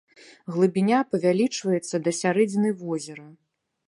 [0.53, 3.27] Глыбіня павялічваецца да сярэдзіны возера.